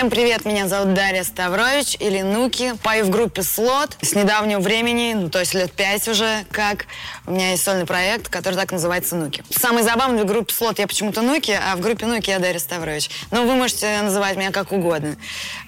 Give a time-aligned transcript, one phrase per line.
[0.00, 2.72] Всем привет, меня зовут Дарья Ставрович или Нуки.
[2.82, 6.86] Пою в группе Слот с недавнего времени, ну, то есть лет пять уже, как.
[7.26, 9.44] У меня есть сольный проект, который так называется Нуки.
[9.50, 13.10] Самый забавный в группе Слот я почему-то Нуки, а в группе Нуки я Дарья Ставрович.
[13.30, 15.16] Но вы можете называть меня как угодно.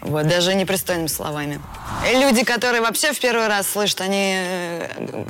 [0.01, 1.61] Вот, даже непристойными словами.
[2.15, 4.89] Люди, которые вообще в первый раз слышат, они э,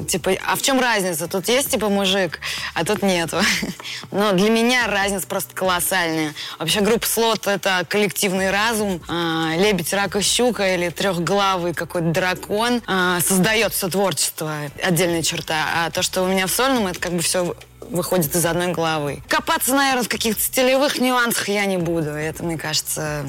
[0.08, 1.26] типа, а в чем разница?
[1.26, 2.38] Тут есть типа мужик,
[2.74, 3.40] а тут нету.
[4.12, 6.34] Но для меня разница просто колоссальная.
[6.60, 8.91] Вообще группа Слот это коллективный разум.
[9.08, 15.66] А, Лебедь, рак и щука или трехглавый какой-то дракон а, создает все творчество, отдельная черта.
[15.76, 19.22] А то, что у меня в сольном, это как бы все выходит из одной головы.
[19.28, 22.10] Копаться, наверное, в каких-то стилевых нюансах я не буду.
[22.10, 23.24] Это, мне кажется,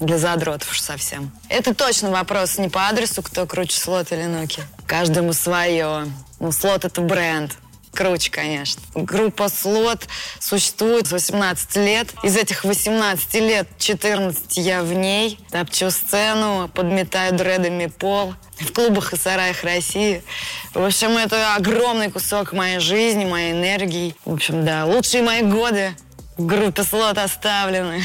[0.00, 1.30] для задротов уж совсем.
[1.48, 4.62] Это точно вопрос не по адресу, кто круче слот или нуки.
[4.86, 6.06] Каждому свое.
[6.38, 7.56] Ну, слот это бренд.
[7.96, 8.82] Круче, конечно.
[8.94, 10.06] Группа «Слот»
[10.38, 12.08] существует 18 лет.
[12.22, 15.38] Из этих 18 лет 14 я в ней.
[15.50, 20.22] Топчу сцену, подметаю дредами пол в клубах и сараях России.
[20.74, 24.14] В общем, это огромный кусок моей жизни, моей энергии.
[24.26, 25.94] В общем, да, лучшие мои годы
[26.36, 28.02] группе Слот оставлены.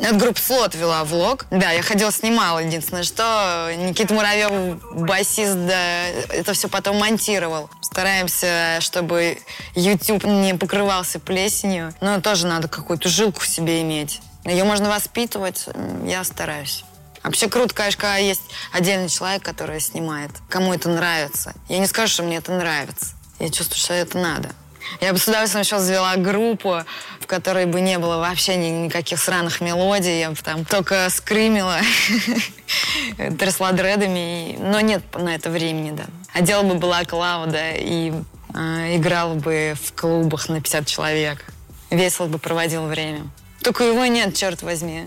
[0.00, 1.46] Это группа Слот вела влог.
[1.50, 2.60] Да, я ходила, снимала.
[2.60, 7.70] Единственное, что Никита Муравьев, басист, да, это все потом монтировал.
[7.82, 9.38] Стараемся, чтобы
[9.74, 11.94] YouTube не покрывался плесенью.
[12.00, 14.20] Но тоже надо какую-то жилку в себе иметь.
[14.44, 15.66] Ее можно воспитывать,
[16.06, 16.84] я стараюсь.
[17.22, 18.40] Вообще круто, конечно, когда есть
[18.72, 20.30] отдельный человек, который снимает.
[20.48, 21.52] Кому это нравится.
[21.68, 23.08] Я не скажу, что мне это нравится.
[23.38, 24.50] Я чувствую, что это надо.
[25.00, 26.82] Я бы с удовольствием еще завела группу,
[27.20, 30.20] в которой бы не было вообще ни, никаких сраных мелодий.
[30.20, 31.78] Я бы там только скримила,
[33.38, 34.56] трясла дредами.
[34.58, 36.04] Но нет на это времени, да.
[36.32, 38.12] Одела бы была Клауда и
[38.54, 41.44] э, играла бы в клубах на 50 человек.
[41.90, 43.26] Весело бы проводил время.
[43.62, 45.06] Только его нет, черт возьми.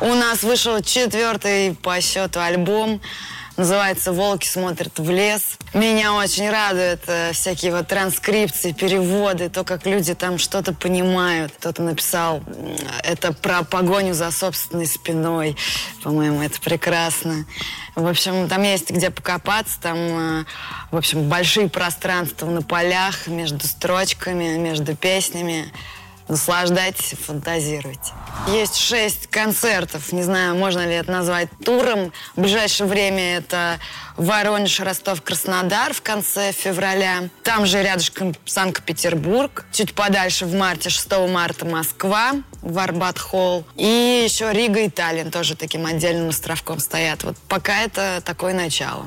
[0.00, 3.00] У нас вышел четвертый по счету альбом.
[3.56, 5.58] Называется «Волки смотрят в лес».
[5.74, 11.52] Меня очень радуют э, всякие вот транскрипции, переводы, то, как люди там что-то понимают.
[11.58, 12.42] Кто-то написал
[13.04, 15.56] это про погоню за собственной спиной.
[16.02, 17.44] По-моему, это прекрасно.
[17.94, 20.44] В общем, там есть где покопаться, там, э,
[20.90, 25.70] в общем, большие пространства на полях, между строчками, между песнями.
[26.32, 28.10] Наслаждайтесь, фантазируйте.
[28.48, 30.12] Есть шесть концертов.
[30.12, 32.10] Не знаю, можно ли это назвать туром.
[32.34, 33.78] В ближайшее время это
[34.16, 37.28] Воронеж, Ростов, Краснодар в конце февраля.
[37.42, 39.66] Там же рядышком Санкт-Петербург.
[39.72, 42.32] Чуть подальше в марте, 6 марта Москва,
[42.62, 43.66] в Арбат-Холл.
[43.76, 47.24] И еще Рига и Таллин тоже таким отдельным островком стоят.
[47.24, 49.06] Вот пока это такое начало.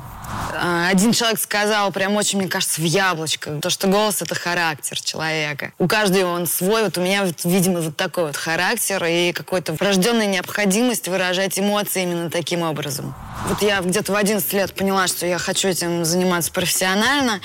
[0.58, 5.00] А, один человек сказал, прям очень, мне кажется, в яблочко, то, что голос— это характер
[5.00, 5.72] человека.
[5.78, 6.84] У каждого он свой.
[6.84, 12.02] Вот у меня, вот, видимо, вот такой вот характер и какой-то врожденная необходимость выражать эмоции
[12.02, 13.14] именно таким образом.
[13.48, 17.40] Вот я где-то в 11 лет поняла, что я хочу этим заниматься профессионально,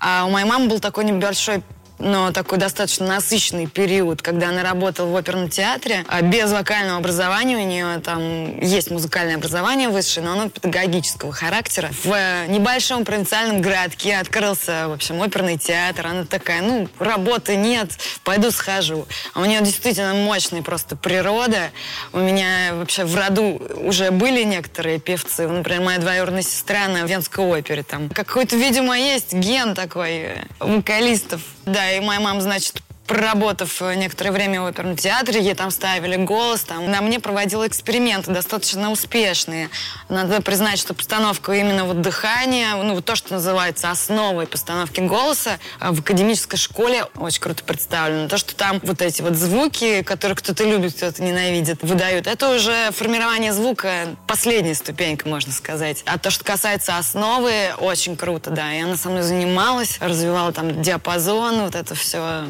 [0.00, 1.62] а у моей мамы был такой небольшой
[1.98, 7.56] но такой достаточно насыщенный период, когда она работала в оперном театре, а без вокального образования
[7.56, 11.90] у нее там есть музыкальное образование высшее, но оно педагогического характера.
[12.04, 16.06] В небольшом провинциальном городке открылся, в общем, оперный театр.
[16.06, 17.90] Она такая, ну, работы нет,
[18.24, 19.06] пойду схожу.
[19.34, 21.70] А у нее действительно мощная просто природа.
[22.12, 25.48] У меня вообще в роду уже были некоторые певцы.
[25.48, 27.82] Например, моя двоюродная сестра на Венской опере.
[27.82, 31.40] Там какой-то, видимо, есть ген такой вокалистов.
[31.66, 36.64] Да, и моя мама, значит, проработав некоторое время в оперном театре, ей там ставили голос,
[36.64, 39.70] там на мне проводила эксперименты достаточно успешные.
[40.08, 45.58] Надо признать, что постановка именно вот дыхания, ну вот то, что называется основой постановки голоса
[45.78, 48.28] а в академической школе очень круто представлено.
[48.28, 52.90] То, что там вот эти вот звуки, которые кто-то любит, кто-то ненавидит, выдают, это уже
[52.92, 56.02] формирование звука последняя ступенька, можно сказать.
[56.06, 58.72] А то, что касается основы, очень круто, да.
[58.72, 62.46] И она со мной занималась, развивала там диапазон, вот это все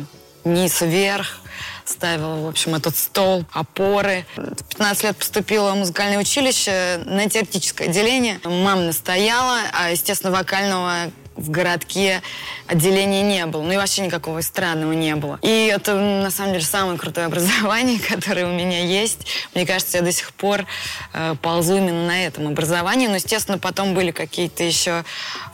[0.47, 1.41] низ вверх,
[1.85, 4.25] ставила, в общем, этот стол, опоры.
[4.37, 8.41] В 15 лет поступила в музыкальное училище на теоретическое отделение.
[8.45, 12.23] Мама настояла, а, естественно, вокального в городке
[12.67, 13.63] отделения не было.
[13.63, 15.39] Ну и вообще никакого странного не было.
[15.43, 19.27] И это, на самом деле, самое крутое образование, которое у меня есть.
[19.55, 20.67] Мне кажется, я до сих пор
[21.13, 23.07] э, ползу именно на этом образовании.
[23.07, 25.05] Но, естественно, потом были какие-то еще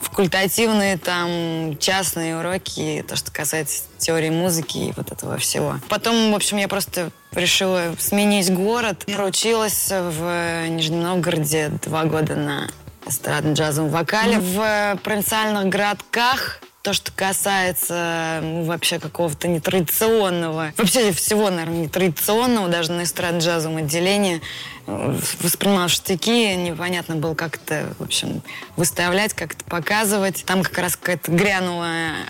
[0.01, 5.79] факультативные, там, частные уроки, то, что касается теории музыки и вот этого всего.
[5.89, 9.05] Потом, в общем, я просто решила сменить город.
[9.05, 12.69] Проучилась в Нижнем Новгороде два года на
[13.05, 14.39] эстрадно-джазовом вокале.
[14.39, 22.91] В провинциальных городках То, что касается ну, вообще какого-то нетрадиционного, вообще всего, наверное, нетрадиционного, даже
[22.91, 24.41] на эстрад-джазовом отделении,
[24.85, 28.41] воспринимал штыки, непонятно было, как это, в общем,
[28.75, 30.43] выставлять, как это показывать.
[30.45, 31.87] Там как раз какая-то грянула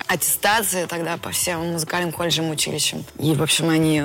[0.08, 3.04] аттестация тогда по всем музыкальным колледжам, училищам.
[3.18, 4.04] И, в общем, они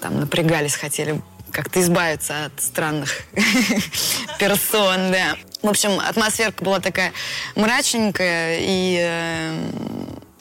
[0.00, 1.22] там напрягались, хотели
[1.52, 3.22] как-то избавиться от странных
[4.38, 5.36] персон, да.
[5.62, 7.12] В общем, атмосферка была такая
[7.54, 9.70] мрачненькая, и э,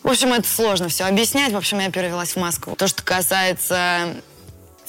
[0.03, 1.51] в общем, это сложно все объяснять.
[1.51, 2.75] В общем, я перевелась в Москву.
[2.75, 4.15] То, что касается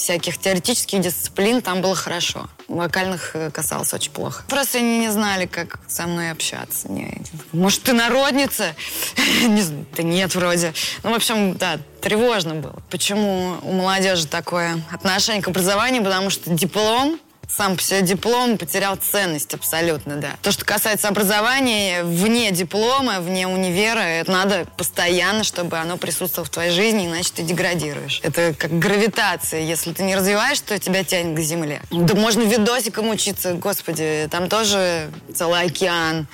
[0.00, 2.48] всяких теоретических дисциплин там было хорошо.
[2.68, 4.44] Вокальных э, касалось очень плохо.
[4.48, 6.90] Просто они не знали, как со мной общаться.
[6.90, 7.20] Не,
[7.52, 8.74] может, ты народница?
[9.96, 10.72] Да нет, вроде.
[11.02, 12.78] Ну, в общем, да, тревожно было.
[12.88, 16.02] Почему у молодежи такое отношение к образованию?
[16.02, 17.20] Потому что диплом
[17.56, 20.36] сам по себе диплом потерял ценность абсолютно, да.
[20.42, 26.50] То, что касается образования, вне диплома, вне универа, это надо постоянно, чтобы оно присутствовало в
[26.50, 28.20] твоей жизни, иначе ты деградируешь.
[28.22, 29.60] Это как гравитация.
[29.60, 31.82] Если ты не развиваешь, то тебя тянет к земле.
[31.90, 36.26] Да можно видосиком учиться, господи, там тоже целый океан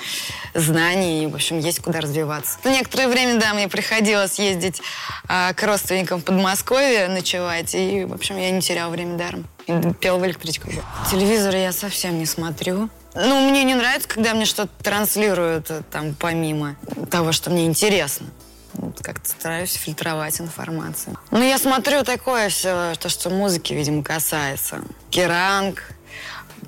[0.55, 2.59] знаний, в общем, есть куда развиваться.
[2.65, 4.81] На некоторое время, да, мне приходилось ездить
[5.29, 9.47] а, к родственникам в Подмосковье ночевать, и, в общем, я не теряла время даром.
[9.67, 10.73] И пела в электричках.
[11.11, 12.89] Телевизор я совсем не смотрю.
[13.15, 16.77] Ну, мне не нравится, когда мне что-то транслируют э, там помимо
[17.11, 18.27] того, что мне интересно.
[18.75, 21.17] Вот как-то стараюсь фильтровать информацию.
[21.31, 24.83] Ну, я смотрю такое все, то, что музыки, видимо, касается.
[25.11, 25.83] Керанг,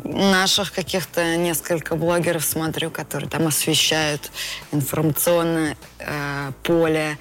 [0.05, 4.31] наших каких-то несколько блогеров смотрю, которые там освещают
[4.73, 7.19] информационное э, поле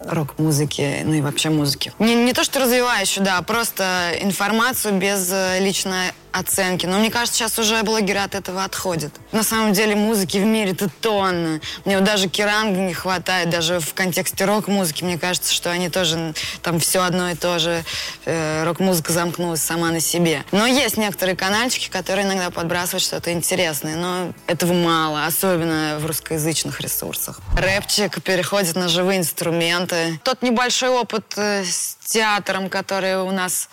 [0.00, 1.92] рок-музыки, ну и вообще музыки.
[1.98, 6.86] Не, не то, что развивающую, да, а просто информацию без э, личной оценки.
[6.86, 9.12] Но мне кажется, сейчас уже блогеры от этого отходят.
[9.30, 11.60] На самом деле музыки в мире-то тонны.
[11.84, 15.04] Мне вот даже керанга не хватает, даже в контексте рок-музыки.
[15.04, 17.84] Мне кажется, что они тоже там все одно и то же.
[18.24, 20.44] Э, рок-музыка замкнулась сама на себе.
[20.50, 23.96] Но есть некоторые канальчики, которые иногда подбрасывают что-то интересное.
[23.96, 27.38] Но этого мало, особенно в русскоязычных ресурсах.
[27.56, 30.20] Рэпчик переходит на живые инструменты.
[30.24, 33.68] Тот небольшой опыт э, с театром, который у нас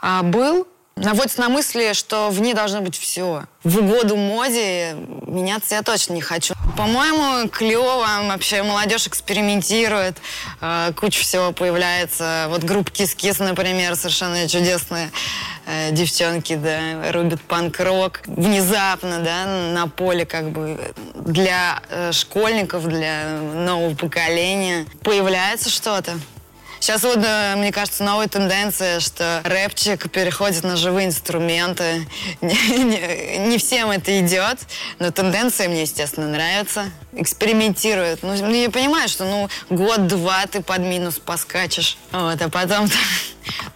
[0.00, 3.44] а, был, наводит на мысли, что в ней должно быть все.
[3.62, 4.96] В угоду моде
[5.26, 6.54] меняться я точно не хочу.
[6.76, 8.06] По-моему, клево.
[8.28, 10.16] Вообще молодежь экспериментирует.
[10.60, 12.46] Э, куча всего появляется.
[12.48, 15.10] Вот группа Кис-Кис, например, совершенно чудесные
[15.66, 18.20] э, девчонки, да, рубят панк-рок.
[18.26, 26.18] Внезапно, да, на поле как бы для э, школьников, для нового поколения появляется что-то.
[26.84, 32.06] Сейчас вот, э, мне кажется, новая тенденция, что рэпчик переходит на живые инструменты.
[32.42, 34.58] Не, не, не всем это идет,
[34.98, 36.90] но тенденция мне, естественно, нравится.
[37.14, 38.22] Экспериментируют.
[38.22, 42.90] Ну, я понимаю, что ну год-два ты под минус поскачешь, вот, а потом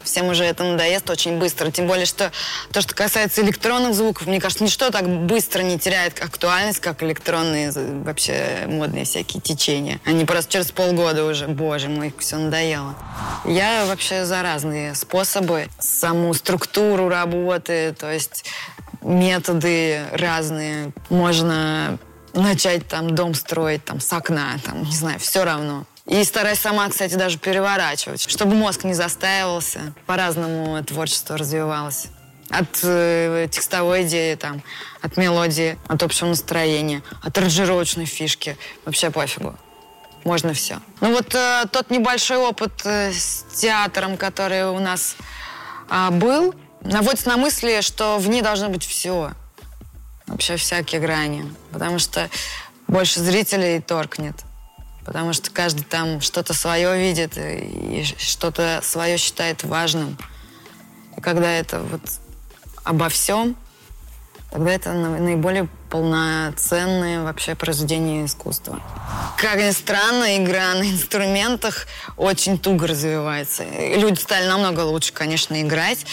[0.02, 1.70] всем уже это надоест очень быстро.
[1.70, 2.32] Тем более, что
[2.72, 7.72] то, что касается электронных звуков, мне кажется, ничто так быстро не теряет актуальность, как электронные
[7.72, 10.00] вообще модные всякие течения.
[10.04, 12.94] Они просто через полгода уже, боже мой, все надоело.
[13.44, 18.44] Я вообще за разные способы, саму структуру работы, то есть
[19.02, 20.92] методы разные.
[21.08, 21.98] Можно
[22.34, 25.86] начать там дом строить там с окна, там, не знаю, все равно.
[26.08, 29.92] И стараюсь сама, кстати, даже переворачивать, чтобы мозг не застаивался.
[30.06, 32.06] По-разному творчество развивалось.
[32.48, 34.62] От э, текстовой идеи, там,
[35.02, 38.56] от мелодии, от общего настроения, от аранжировочной фишки.
[38.86, 39.54] Вообще пофигу.
[40.24, 40.80] Можно все.
[41.02, 45.14] Ну вот э, тот небольшой опыт э, с театром, который у нас
[45.90, 49.32] э, был, наводит на мысли, что в ней должно быть все.
[50.26, 51.44] Вообще всякие грани.
[51.70, 52.30] Потому что
[52.86, 54.36] больше зрителей торкнет
[55.08, 60.18] потому что каждый там что-то свое видит и что-то свое считает важным.
[61.16, 62.02] И когда это вот
[62.84, 63.56] обо всем,
[64.50, 68.82] тогда это наиболее полноценное вообще произведение искусства.
[69.38, 71.86] Как ни странно, игра на инструментах
[72.18, 73.64] очень туго развивается.
[73.64, 76.04] Люди стали намного лучше, конечно, играть,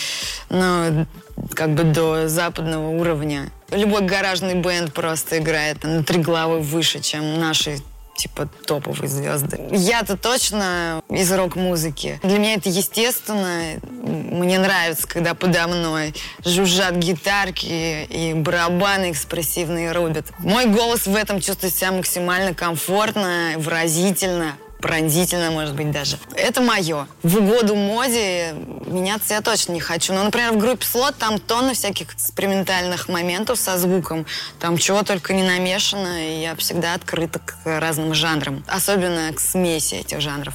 [0.48, 1.06] но
[1.54, 3.52] как бы до западного уровня.
[3.72, 7.82] Любой гаражный бенд просто играет на три главы выше, чем наши
[8.16, 9.60] типа топовые звезды.
[9.72, 12.20] Я-то точно из рок-музыки.
[12.24, 13.80] Для меня это естественно.
[13.84, 20.26] Мне нравится, когда подо мной жужжат гитарки и барабаны экспрессивные рубят.
[20.40, 24.54] Мой голос в этом чувствует себя максимально комфортно, выразительно,
[24.86, 26.20] пронзительно, может быть, даже.
[26.36, 27.08] Это мое.
[27.24, 28.54] В угоду моде
[28.86, 30.14] меняться я точно не хочу.
[30.14, 34.28] Но, например, в группе слот там тонны всяких экспериментальных моментов со звуком.
[34.60, 38.64] Там чего только не намешано, и я всегда открыта к разным жанрам.
[38.68, 40.54] Особенно к смеси этих жанров.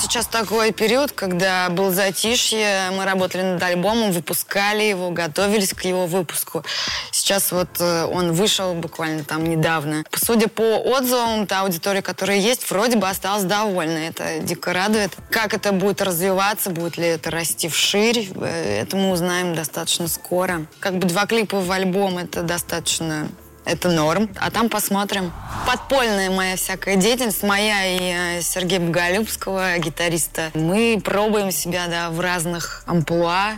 [0.00, 6.06] Сейчас такой период, когда был затишье, мы работали над альбомом, выпускали его, готовились к его
[6.06, 6.64] выпуску.
[7.10, 10.04] Сейчас вот э, он вышел буквально там недавно.
[10.14, 13.98] Судя по отзывам, та аудитория, которая есть, вроде бы осталась довольна.
[13.98, 15.12] Это дико радует.
[15.30, 20.66] Как это будет развиваться, будет ли это расти вширь, э, это мы узнаем достаточно скоро.
[20.80, 23.28] Как бы два клипа в альбом, это достаточно
[23.70, 24.28] это норм.
[24.36, 25.32] А там посмотрим.
[25.66, 30.50] Подпольная моя всякая деятельность, моя и э, Сергея Боголюбского, гитариста.
[30.54, 33.54] Мы пробуем себя, да, в разных амплуа,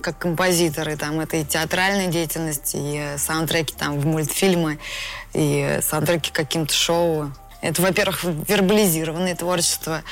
[0.00, 4.78] как композиторы, там, это и театральная деятельность, и э, саундтреки там в мультфильмы,
[5.34, 7.32] и э, саундтреки каким-то шоу.
[7.60, 10.02] Это, во-первых, вербализированное творчество.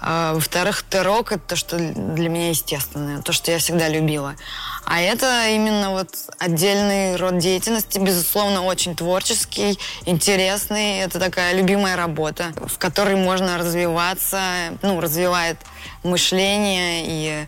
[0.00, 4.36] А, во-вторых, терок— это то, что для меня естественное, то, что я всегда любила.
[4.84, 10.98] А это именно вот отдельный род деятельности, безусловно, очень творческий, интересный.
[10.98, 14.40] Это такая любимая работа, в которой можно развиваться,
[14.82, 15.58] ну, развивает
[16.04, 17.46] мышление и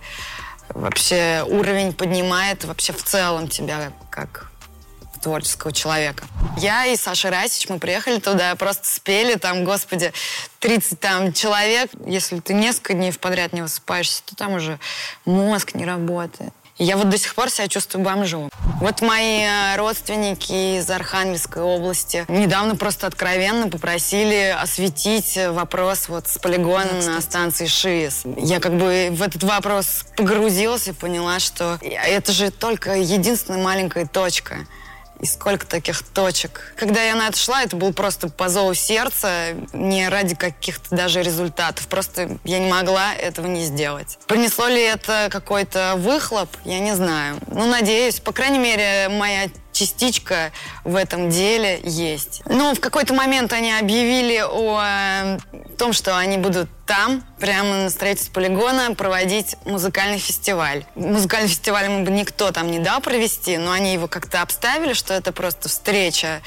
[0.71, 4.51] вообще уровень поднимает вообще в целом тебя как
[5.21, 6.25] творческого человека.
[6.57, 10.13] Я и Саша Расич, мы приехали туда, просто спели там, господи,
[10.61, 11.91] 30 там человек.
[12.07, 14.79] Если ты несколько дней подряд не высыпаешься, то там уже
[15.25, 16.53] мозг не работает.
[16.79, 18.51] Я вот до сих пор себя чувствую бомжом.
[18.81, 26.39] Вот мои э, родственники из Архангельской области недавно просто откровенно попросили осветить вопрос вот с
[26.39, 28.23] полигоном на станции ШИС.
[28.37, 34.07] Я как бы в этот вопрос погрузилась и поняла, что это же только единственная маленькая
[34.07, 34.59] точка
[35.21, 36.73] и сколько таких точек.
[36.77, 41.23] Когда я на это шла, это был просто по зову сердца, не ради каких-то даже
[41.23, 41.87] результатов.
[41.89, 44.19] Просто я не могла этого не сделать.
[44.27, 47.39] Принесло ли это какой-то выхлоп, я не знаю.
[47.47, 48.21] Ну, надеюсь.
[48.21, 50.53] По крайней мере, моя частичка
[50.85, 52.43] в этом деле есть.
[52.47, 55.39] Ну, в какой-то момент они объявили о э,
[55.79, 60.85] том, что они будут там, прямо на строительстве полигона, проводить музыкальный фестиваль.
[60.95, 65.15] Музыкальный фестиваль ему бы никто там не дал провести, но они его как-то обставили, что
[65.15, 66.41] это просто встреча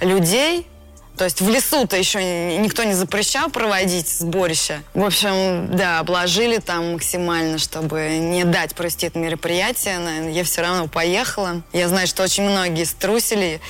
[0.00, 0.66] людей,
[1.18, 4.82] то есть в лесу-то еще никто не запрещал проводить сборище.
[4.94, 10.32] В общем, да, обложили там максимально, чтобы не дать провести это мероприятие.
[10.32, 11.62] Я все равно поехала.
[11.72, 13.60] Я знаю, что очень многие струсили,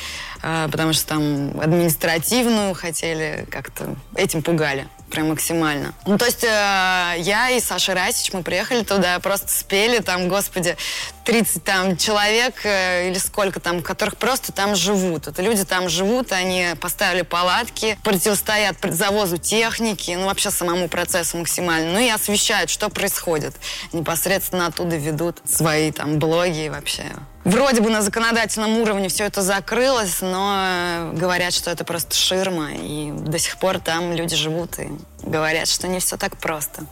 [0.42, 5.94] а, потому что там административную хотели как-то этим пугали прям максимально.
[6.06, 10.76] Ну, то есть э, я и Саша Расич, мы приехали туда, просто спели там, господи,
[11.24, 15.26] 30 там человек э, или сколько там, которых просто там живут.
[15.26, 21.92] Это люди там живут, они поставили палатки, противостоят завозу техники, ну, вообще самому процессу максимально.
[21.92, 23.54] Ну, и освещают, что происходит.
[23.92, 27.04] Непосредственно оттуда ведут свои там блоги и вообще
[27.48, 32.72] Вроде бы на законодательном уровне все это закрылось, но э, говорят, что это просто ширма,
[32.74, 34.90] и до сих пор там люди живут и
[35.22, 36.84] говорят, что не все так просто.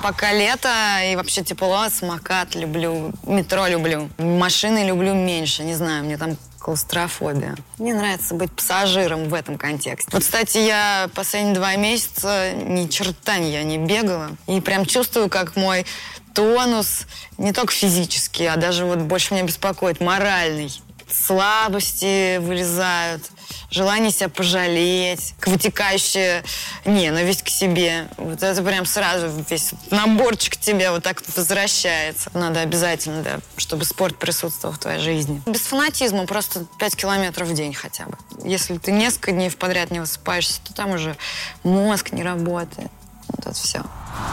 [0.00, 0.68] Пока лето
[1.04, 4.08] и вообще тепло, самокат люблю, метро люблю.
[4.18, 7.56] Машины люблю меньше, не знаю, мне там клаустрофобия.
[7.78, 10.10] Мне нравится быть пассажиром в этом контексте.
[10.12, 14.30] Вот, кстати, я последние два месяца ни черта я не бегала.
[14.46, 15.86] И прям чувствую, как мой
[16.34, 17.06] тонус
[17.36, 20.72] не только физический, а даже вот больше меня беспокоит моральный.
[21.10, 23.22] Слабости вылезают,
[23.70, 26.44] желание себя пожалеть, вытекающее
[26.84, 28.08] ненависть к себе.
[28.16, 32.30] Вот это прям сразу весь наборчик тебе вот так возвращается.
[32.34, 35.42] Надо обязательно, да, чтобы спорт присутствовал в твоей жизни.
[35.46, 38.18] Без фанатизма, просто 5 километров в день хотя бы.
[38.44, 41.16] Если ты несколько дней подряд не высыпаешься, то там уже
[41.62, 42.90] мозг не работает.
[43.28, 43.82] Вот это все.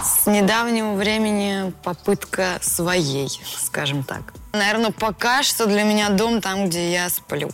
[0.04, 4.34] С недавнего времени попытка своей, скажем так.
[4.54, 7.50] Наверное, пока что для меня дом там, где я сплю.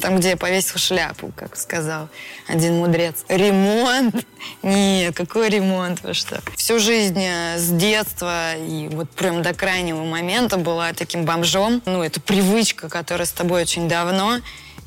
[0.00, 2.08] Там, где я повесил шляпу, как сказал
[2.48, 3.24] один мудрец.
[3.28, 4.26] Ремонт?
[4.62, 6.02] Нет, какой ремонт?
[6.02, 6.40] Вы что?
[6.56, 11.82] Всю жизнь э, с детства и вот прям до крайнего момента была таким бомжом.
[11.84, 14.38] Ну, это привычка, которая с тобой очень давно.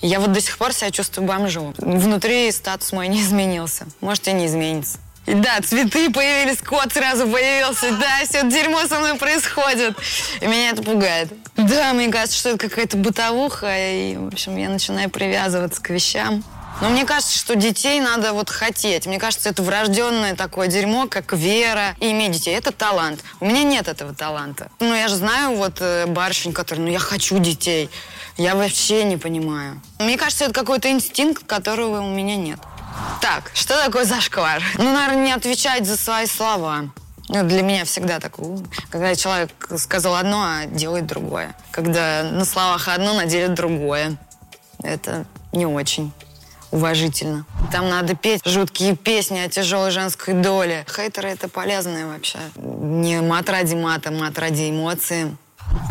[0.02, 1.74] Я вот до сих пор себя чувствую бомжом.
[1.78, 3.86] Внутри статус мой не изменился.
[4.02, 4.98] Может, и не изменится.
[5.26, 7.92] Да, цветы появились, кот сразу появился.
[7.94, 9.98] Да, все это дерьмо со мной происходит.
[10.42, 11.30] И меня это пугает.
[11.56, 13.74] Да, мне кажется, что это какая-то бытовуха.
[13.76, 16.44] И, в общем, я начинаю привязываться к вещам.
[16.82, 19.08] Но мне кажется, что детей надо вот хотеть.
[19.08, 22.56] Мне кажется, это врожденное такое дерьмо, как вера и иметь детей.
[22.56, 23.22] Это талант.
[23.40, 24.70] У меня нет этого таланта.
[24.80, 27.90] Ну, я же знаю вот э, барышень, которые, ну, я хочу детей.
[28.38, 29.82] Я вообще не понимаю.
[30.00, 32.60] Мне кажется, это какой-то инстинкт, которого у меня нет.
[33.22, 34.62] Так, что такое зашквар?
[34.78, 36.90] Ну, наверное, не отвечать за свои слова.
[37.28, 38.36] Ну, для меня всегда так,
[38.92, 41.56] когда человек сказал одно, а делает другое.
[41.72, 44.18] Когда на словах одно, на деле другое.
[44.84, 46.12] Это не очень
[46.72, 47.46] уважительно.
[47.72, 50.86] Там надо петь жуткие песни о тяжелой женской доле.
[50.94, 52.38] Хейтеры это полезные вообще.
[52.56, 55.36] Не мат ради мата, мат ради эмоций.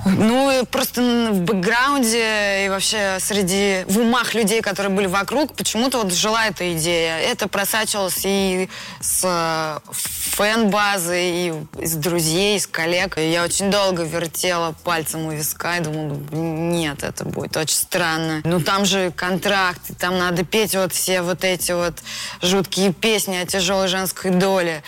[0.06, 1.00] Ну, просто
[1.32, 6.72] в бэкграунде и вообще среди, в умах людей, которые были вокруг, почему-то вот жила эта
[6.74, 7.18] идея.
[7.18, 8.68] Это просачивалось и
[9.00, 13.18] с э, фэн-базы, и из друзей, из коллег.
[13.18, 18.40] И я очень долго вертела пальцем у виска и думала, нет, это будет очень странно.
[18.44, 21.94] Ну, там же контракт, там надо петь вот все вот эти вот
[22.42, 24.82] жуткие песни о тяжелой женской доле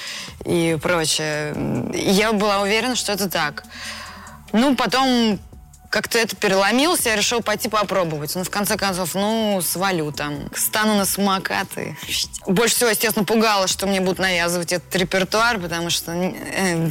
[0.45, 1.55] и прочее.
[1.95, 3.65] И я была уверена, что это так.
[4.53, 5.39] Ну, потом
[5.91, 8.35] как-то это переломилось, я решил пойти попробовать.
[8.35, 10.51] Ну, в конце концов, ну, свалю там.
[10.55, 11.97] Стану на самокаты.
[12.47, 16.91] Больше всего, естественно, пугало, что мне будут навязывать этот репертуар, потому что, э,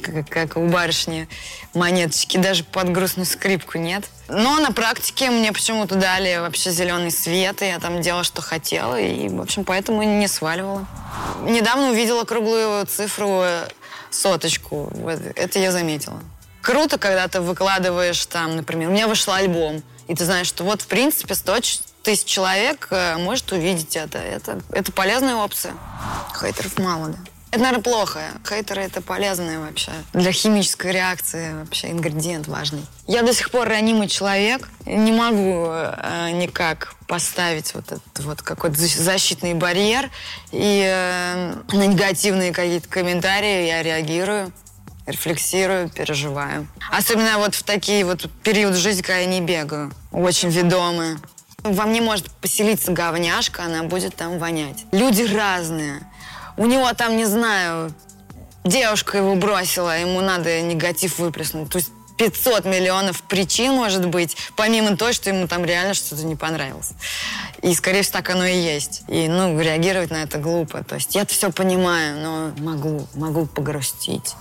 [0.00, 1.28] как, как у барышни,
[1.74, 4.04] монеточки даже под грустную скрипку нет.
[4.28, 8.98] Но на практике мне почему-то дали вообще зеленый свет, и я там делала, что хотела,
[8.98, 10.86] и, в общем, поэтому не сваливала.
[11.42, 13.44] Недавно увидела круглую цифру
[14.10, 14.90] соточку.
[14.94, 16.22] Вот, это я заметила
[16.62, 20.82] круто, когда ты выкладываешь там, например, у меня вышел альбом, и ты знаешь, что вот,
[20.82, 21.56] в принципе, 100
[22.02, 24.18] тысяч человек э, может увидеть это.
[24.18, 24.60] это.
[24.72, 25.74] Это полезная опция.
[26.40, 27.18] Хейтеров мало, да.
[27.52, 28.20] Это, наверное, плохо.
[28.48, 29.92] Хейтеры— это полезные вообще.
[30.14, 32.80] Для химической реакции вообще ингредиент важный.
[33.06, 34.70] Я до сих пор ранимый человек.
[34.86, 40.10] Не могу э, никак поставить вот этот вот какой-то защитный барьер.
[40.50, 44.50] И э, на негативные какие-то комментарии я реагирую
[45.06, 46.66] рефлексирую, переживаю.
[46.90, 49.92] Особенно вот в такие вот периоды жизни, когда я не бегаю.
[50.10, 51.18] Очень ведомые.
[51.62, 54.84] Во мне может поселиться говняшка, она будет там вонять.
[54.92, 56.00] Люди разные.
[56.56, 57.94] У него там, не знаю,
[58.64, 61.70] девушка его бросила, ему надо негатив выплеснуть.
[61.70, 66.36] То есть 500 миллионов причин, может быть, помимо того, что ему там реально что-то не
[66.36, 66.92] понравилось.
[67.62, 69.02] И, скорее всего, так оно и есть.
[69.08, 70.84] И, ну, реагировать на это глупо.
[70.84, 74.34] То есть я все понимаю, но могу, могу погрустить.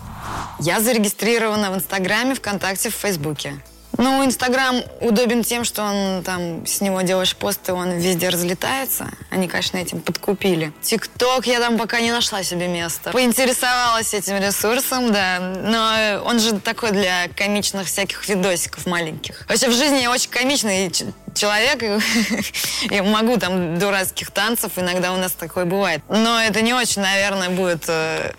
[0.59, 3.61] Я зарегистрирована в Инстаграме, ВКонтакте, в Фейсбуке.
[3.97, 9.11] Ну, Инстаграм удобен тем, что он там, с него делаешь посты, он везде разлетается.
[9.29, 10.71] Они, конечно, этим подкупили.
[10.81, 13.11] ТикТок я там пока не нашла себе места.
[13.11, 15.39] Поинтересовалась этим ресурсом, да.
[15.39, 19.45] Но он же такой для комичных всяких видосиков маленьких.
[19.47, 20.91] Вообще в жизни я очень комичный
[21.35, 21.83] человек.
[22.89, 26.01] я могу там дурацких танцев, иногда у нас такое бывает.
[26.09, 28.33] Но это не очень, наверное, будет э,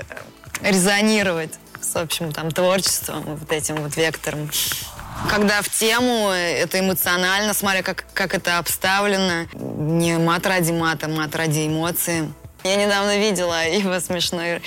[0.63, 4.51] резонировать с общим там творчеством, вот этим вот вектором.
[5.31, 9.47] Когда в тему, это эмоционально, смотря как, как это обставлено.
[9.55, 12.29] Не мат ради мата, мат ради эмоций.
[12.65, 14.63] Я недавно видела его смешное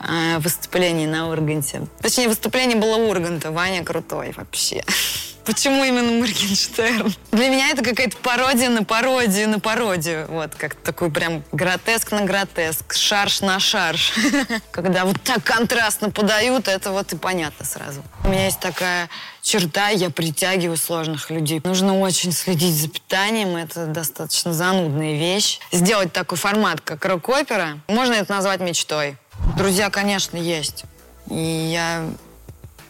[0.00, 1.86] э, выступление на Урганте.
[2.00, 3.50] Точнее, выступление было Урганта.
[3.50, 4.82] Ваня крутой вообще.
[5.48, 7.14] Почему именно Моргенштерн?
[7.32, 10.26] Для меня это какая-то пародия на пародию на пародию.
[10.28, 14.12] Вот, как такой прям гротеск на гротеск, шарш на шарш.
[14.72, 18.02] Когда вот так контрастно подают, это вот и понятно сразу.
[18.24, 19.08] У меня есть такая
[19.48, 21.60] черта, я притягиваю сложных людей.
[21.64, 25.60] Нужно очень следить за питанием, это достаточно занудная вещь.
[25.72, 29.16] Сделать такой формат, как рок-опера, можно это назвать мечтой.
[29.56, 30.84] Друзья, конечно, есть.
[31.30, 31.36] И
[31.72, 32.08] я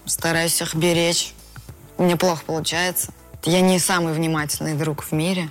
[0.06, 1.34] стараюсь их беречь
[1.98, 3.12] меня плохо получается.
[3.44, 5.50] Я не самый внимательный друг в мире,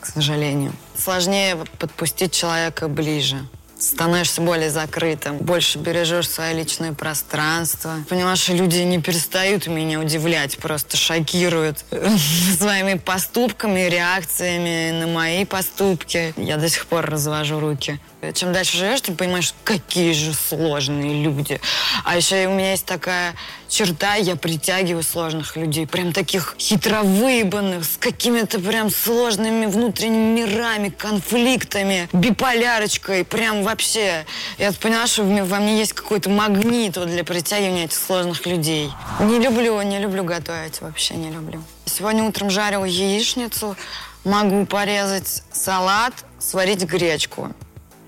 [0.00, 0.72] к сожалению.
[0.96, 3.46] Сложнее подпустить человека ближе
[3.78, 8.04] становишься более закрытым, больше бережешь свое личное пространство.
[8.08, 11.84] Понимаешь, люди не перестают меня удивлять, просто шокируют
[12.58, 16.34] своими поступками, реакциями на мои поступки.
[16.36, 18.00] Я до сих пор развожу руки.
[18.34, 21.60] Чем дальше живешь, ты понимаешь, какие же сложные люди.
[22.04, 23.34] А еще у меня есть такая
[23.68, 32.08] черта, я притягиваю сложных людей, прям таких хитровыебанных, с какими-то прям сложными внутренними мирами, конфликтами,
[32.12, 34.26] биполярочкой, прям вообще.
[34.58, 38.90] Я поняла, что во мне есть какой-то магнит вот для притягивания этих сложных людей.
[39.20, 41.62] Не люблю, не люблю готовить, вообще не люблю.
[41.86, 43.76] Сегодня утром жарила яичницу,
[44.24, 47.54] могу порезать салат, сварить гречку.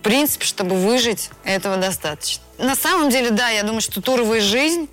[0.01, 2.43] В принципе, чтобы выжить, этого достаточно.
[2.57, 4.89] На самом деле, да, я думаю, что туровая жизнь,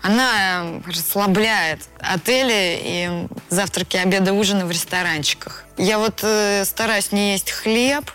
[0.00, 5.64] она расслабляет отели и завтраки, обеды, ужины в ресторанчиках.
[5.76, 8.08] Я вот э, стараюсь не есть хлеб,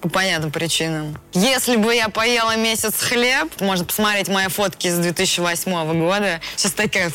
[0.00, 1.18] по понятным причинам.
[1.34, 6.40] Если бы я поела месяц хлеб, можно посмотреть мои фотки с 2008 года.
[6.56, 7.12] Сейчас такая...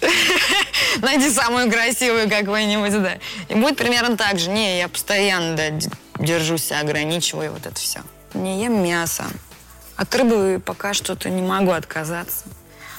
[0.98, 3.18] Найди самую красивую какую-нибудь, да.
[3.48, 4.50] И будет примерно так же.
[4.50, 5.70] Не, я постоянно, да,
[6.18, 8.00] держу себя, ограничиваю, вот это все.
[8.34, 9.24] Не ем мясо.
[9.96, 12.44] От рыбы пока что-то не могу отказаться.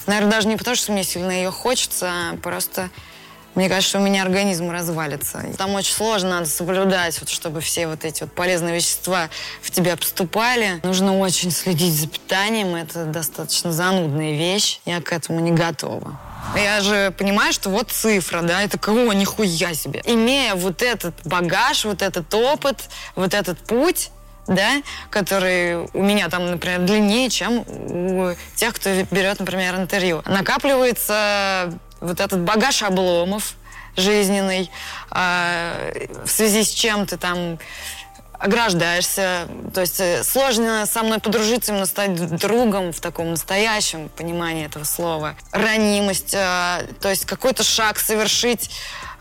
[0.05, 2.89] Наверное, даже не потому, что мне сильно ее хочется, а просто
[3.55, 5.43] мне кажется, у меня организм развалится.
[5.57, 9.29] Там очень сложно, надо соблюдать, вот, чтобы все вот эти вот полезные вещества
[9.61, 10.79] в тебя поступали.
[10.83, 14.79] Нужно очень следить за питанием, это достаточно занудная вещь.
[14.85, 16.19] Я к этому не готова.
[16.55, 20.01] Я же понимаю, что вот цифра, да, это кого, нихуя себе.
[20.05, 24.11] Имея вот этот багаж, вот этот опыт, вот этот путь,
[24.47, 30.23] да, который у меня там, например, длиннее, чем у тех, кто берет, например, интервью.
[30.25, 33.55] Накапливается вот этот багаж обломов
[33.95, 34.71] жизненный,
[35.11, 37.59] э, в связи с чем ты там
[38.39, 39.47] ограждаешься.
[39.73, 44.85] То есть э, сложно со мной подружиться, именно стать другом в таком настоящем понимании этого
[44.85, 45.35] слова.
[45.51, 48.71] Ранимость, э, то есть какой-то шаг совершить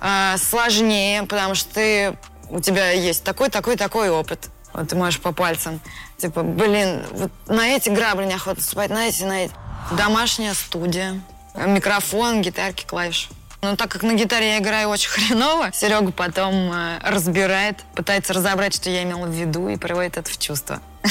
[0.00, 2.16] э, сложнее, потому что ты,
[2.48, 4.48] у тебя есть такой, такой, такой опыт.
[4.72, 5.80] Вот ты можешь по пальцам.
[6.16, 9.52] Типа, блин, вот на эти грабли неохота спать, на эти, на эти.
[9.96, 11.20] Домашняя студия
[11.54, 13.28] микрофон, гитарки, клавиши.
[13.60, 18.74] Но так как на гитаре я играю очень хреново, Серега потом э, разбирает, пытается разобрать,
[18.74, 20.80] что я имела в виду, и приводит это в чувство.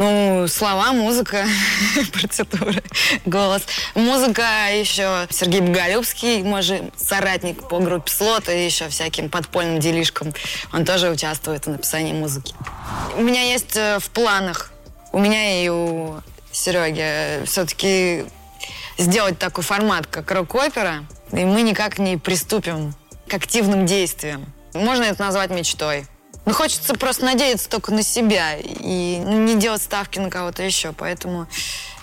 [0.00, 1.44] Ну, слова, музыка,
[2.12, 2.84] процедуры,
[3.26, 3.62] голос.
[3.96, 10.32] Музыка еще Сергей Боголюбский, мой же соратник по группе Слот и еще всяким подпольным делишкам.
[10.72, 12.54] Он тоже участвует в написании музыки.
[13.16, 14.70] У меня есть э, в планах,
[15.10, 16.20] у меня и у
[16.52, 18.24] Сереги э, все-таки
[18.98, 22.94] сделать такой формат, как рок-опера, и мы никак не приступим
[23.28, 24.46] к активным действиям.
[24.74, 26.06] Можно это назвать мечтой.
[26.48, 30.94] Но хочется просто надеяться только на себя и не делать ставки на кого-то еще.
[30.94, 31.46] Поэтому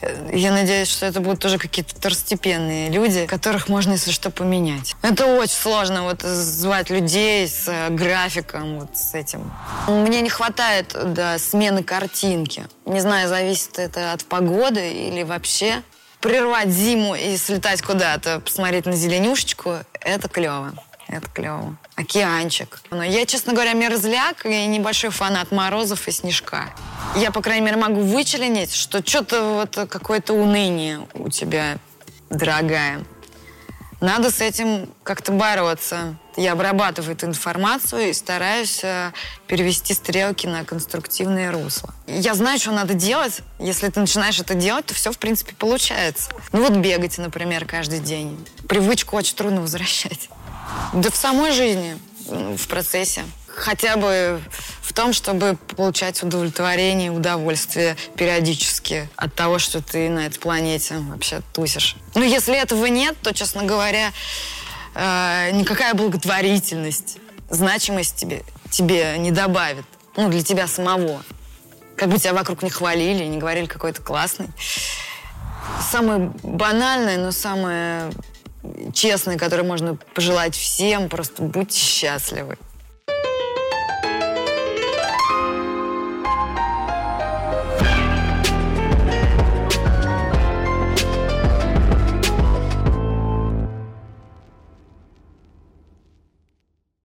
[0.01, 4.95] э, я надеюсь, что это будут тоже какие-то второстепенные люди, которых можно, если что, поменять.
[5.01, 9.51] Это очень сложно, вот, звать людей с э, графиком, вот с этим.
[9.87, 12.67] Мне не хватает да, смены картинки.
[12.85, 15.81] Не знаю, зависит это от погоды или вообще
[16.25, 20.73] прервать зиму и слетать куда-то, посмотреть на зеленюшечку, это клево.
[21.07, 21.77] Это клево.
[21.95, 22.81] Океанчик.
[22.89, 26.73] Но я, честно говоря, мерзляк и небольшой фанат морозов и снежка.
[27.15, 31.77] Я, по крайней мере, могу вычленить, что что-то вот какое-то уныние у тебя,
[32.31, 33.03] дорогая.
[34.01, 36.17] Надо с этим как-то бороться.
[36.37, 39.11] Я обрабатываю эту информацию и стараюсь э,
[39.47, 41.93] перевести стрелки на конструктивное русло.
[42.07, 43.41] Я знаю, что надо делать.
[43.59, 46.31] Если ты начинаешь это делать, то все, в принципе, получается.
[46.51, 48.45] Ну вот бегать, например, каждый день.
[48.67, 50.29] Привычку очень трудно возвращать.
[50.93, 53.23] Да в самой жизни, в процессе
[53.55, 54.41] хотя бы
[54.81, 60.95] в том, чтобы получать удовлетворение и удовольствие периодически от того, что ты на этой планете
[60.99, 61.95] вообще тусишь.
[62.13, 64.11] Ну, если этого нет, то, честно говоря,
[64.95, 67.17] э, никакая благотворительность,
[67.49, 69.85] значимость тебе, тебе не добавит.
[70.17, 71.21] Ну, для тебя самого.
[71.95, 74.47] Как бы тебя вокруг не хвалили, не говорили какой то классный.
[75.91, 78.11] Самое банальное, но самое
[78.93, 82.57] честное, которое можно пожелать всем, просто будьте счастливы.